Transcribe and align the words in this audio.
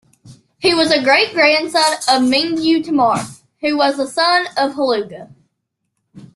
He 0.57 0.73
was 0.73 0.89
a 0.89 1.03
great-grandson 1.03 1.97
of 2.09 2.27
Mengu 2.27 2.83
Timur, 2.83 3.17
who 3.59 3.77
was 3.77 3.99
a 3.99 4.07
son 4.07 4.47
of 4.57 4.73
Hulegu. 4.73 5.31